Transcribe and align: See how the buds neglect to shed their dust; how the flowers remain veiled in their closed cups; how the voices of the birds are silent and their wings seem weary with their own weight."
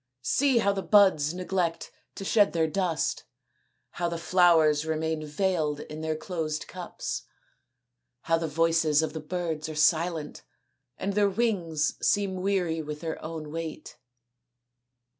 See 0.23 0.57
how 0.57 0.73
the 0.73 0.81
buds 0.81 1.31
neglect 1.31 1.91
to 2.15 2.25
shed 2.25 2.53
their 2.53 2.65
dust; 2.65 3.25
how 3.91 4.09
the 4.09 4.17
flowers 4.17 4.83
remain 4.83 5.23
veiled 5.23 5.79
in 5.79 6.01
their 6.01 6.15
closed 6.15 6.65
cups; 6.67 7.27
how 8.21 8.39
the 8.39 8.47
voices 8.47 9.03
of 9.03 9.13
the 9.13 9.19
birds 9.19 9.69
are 9.69 9.75
silent 9.75 10.41
and 10.97 11.13
their 11.13 11.29
wings 11.29 12.03
seem 12.03 12.37
weary 12.37 12.81
with 12.81 13.01
their 13.01 13.23
own 13.23 13.51
weight." 13.51 13.97